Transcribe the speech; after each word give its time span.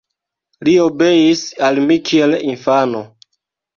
Li 0.69 0.73
obeis 0.85 1.43
al 1.67 1.79
mi 1.91 1.99
kiel 2.11 2.35
infano. 2.55 3.05